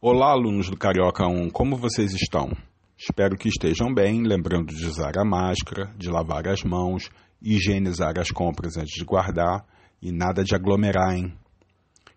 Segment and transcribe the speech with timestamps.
[0.00, 2.56] Olá, alunos do Carioca 1, como vocês estão?
[2.96, 7.10] Espero que estejam bem, lembrando de usar a máscara, de lavar as mãos,
[7.42, 9.66] higienizar as compras antes de guardar
[10.00, 11.36] e nada de aglomerar, hein?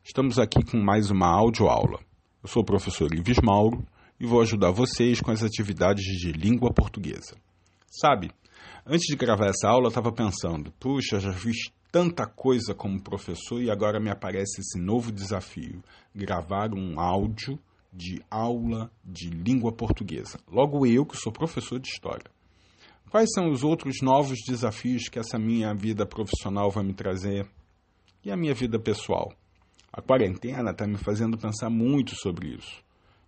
[0.04, 1.98] Estamos aqui com mais uma audioaula.
[2.44, 3.84] Eu sou o professor Ives Mauro
[4.20, 7.36] e vou ajudar vocês com as atividades de língua portuguesa.
[7.90, 8.30] Sabe,
[8.86, 13.60] antes de gravar essa aula eu estava pensando, puxa, já fiz tanta coisa como professor
[13.60, 15.82] e agora me aparece esse novo desafio,
[16.14, 17.58] gravar um áudio
[17.92, 20.40] de aula de língua portuguesa.
[20.48, 22.32] Logo eu, que sou professor de história.
[23.10, 27.46] Quais são os outros novos desafios que essa minha vida profissional vai me trazer?
[28.24, 29.34] E a minha vida pessoal?
[29.92, 32.82] A quarentena está me fazendo pensar muito sobre isso.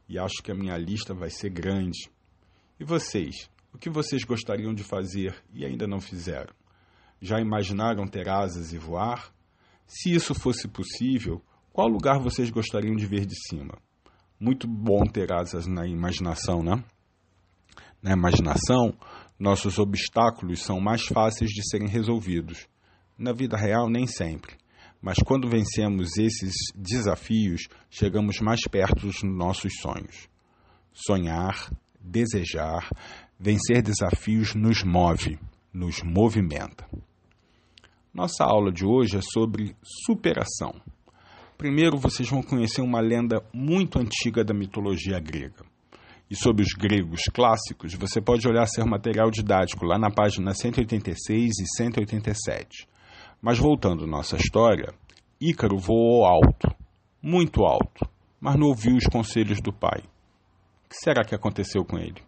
[0.07, 2.09] E acho que a minha lista vai ser grande.
[2.80, 3.49] E vocês?
[3.73, 6.54] O que vocês gostariam de fazer e ainda não fizeram?
[7.21, 9.34] Já imaginaram ter asas e voar?
[9.85, 11.41] Se isso fosse possível,
[11.73, 13.77] qual lugar vocês gostariam de ver de cima?
[14.43, 16.84] Muito bom ter asas na imaginação, né?
[18.01, 18.93] Na imaginação,
[19.40, 22.68] nossos obstáculos são mais fáceis de serem resolvidos.
[23.18, 24.57] Na vida real, nem sempre.
[25.01, 30.27] Mas quando vencemos esses desafios, chegamos mais perto dos nossos sonhos.
[30.91, 32.90] Sonhar, desejar,
[33.40, 35.40] vencer desafios nos move,
[35.73, 36.85] nos movimenta.
[38.13, 39.73] Nossa aula de hoje é sobre
[40.05, 40.81] superação.
[41.57, 45.63] Primeiro, vocês vão conhecer uma lenda muito antiga da mitologia grega.
[46.29, 51.59] E sobre os gregos clássicos, você pode olhar seu material didático lá na página 186
[51.59, 52.87] e 187.
[53.41, 54.93] Mas voltando à nossa história,
[55.40, 56.74] Ícaro voou alto,
[57.21, 58.09] muito alto,
[58.40, 59.99] mas não ouviu os conselhos do pai.
[60.85, 62.21] O que será que aconteceu com ele?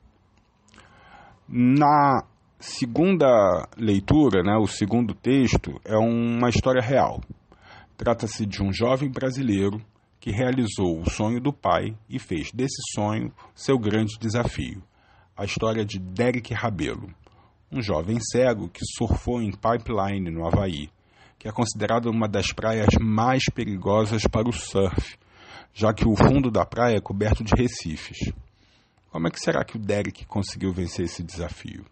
[1.48, 2.24] Na
[2.60, 7.22] segunda leitura, né, o segundo texto, é uma história real.
[7.98, 9.82] Trata-se de um jovem brasileiro
[10.20, 14.84] que realizou o sonho do pai e fez desse sonho seu grande desafio.
[15.38, 17.14] A história de Derek Rabelo,
[17.72, 20.90] um jovem cego que surfou em Pipeline, no Havaí,
[21.38, 25.18] que é considerada uma das praias mais perigosas para o surf,
[25.74, 28.34] já que o fundo da praia é coberto de recifes.
[29.12, 31.86] Como é que será que o Derek conseguiu vencer esse desafio?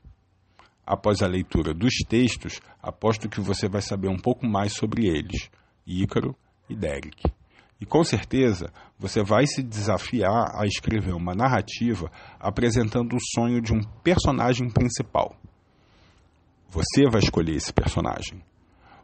[0.85, 5.49] Após a leitura dos textos, aposto que você vai saber um pouco mais sobre eles.
[5.85, 6.35] Ícaro
[6.69, 7.23] e Derek.
[7.79, 13.73] E com certeza você vai se desafiar a escrever uma narrativa apresentando o sonho de
[13.73, 15.35] um personagem principal.
[16.69, 18.41] Você vai escolher esse personagem.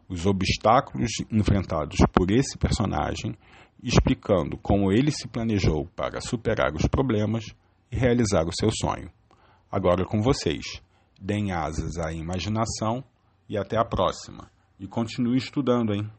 [0.08, 3.36] Os obstáculos enfrentados por esse personagem,
[3.82, 7.44] explicando como ele se planejou para superar os problemas
[7.92, 9.10] e realizar o seu sonho.
[9.70, 10.82] Agora com vocês.
[11.20, 13.04] Deem asas à imaginação
[13.48, 14.50] e até a próxima.
[14.80, 16.10] E continue estudando, hein?